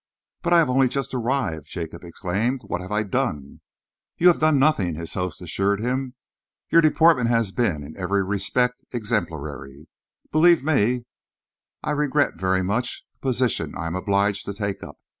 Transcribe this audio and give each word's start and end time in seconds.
"But 0.41 0.51
I 0.53 0.57
have 0.57 0.69
only 0.71 0.87
just 0.87 1.13
arrived!" 1.13 1.67
Jacob 1.67 2.03
exclaimed. 2.03 2.61
"What 2.65 2.81
have 2.81 2.91
I 2.91 3.03
done?" 3.03 3.61
"You 4.17 4.29
have 4.29 4.39
done 4.39 4.57
nothing," 4.57 4.95
his 4.95 5.13
host 5.13 5.43
assured 5.43 5.79
him. 5.79 6.15
"Your 6.71 6.81
deportment 6.81 7.29
has 7.29 7.51
been 7.51 7.83
in 7.83 7.95
every 7.95 8.23
respect 8.23 8.83
exemplary, 8.91 9.75
and 9.75 9.87
believe 10.31 10.63
me 10.63 11.05
I 11.83 11.91
regret 11.91 12.31
very 12.35 12.63
much 12.63 13.05
the 13.13 13.19
position 13.27 13.75
I 13.77 13.85
am 13.85 13.95
obliged 13.95 14.45
to 14.45 14.55
take 14.55 14.81
up. 14.81 14.97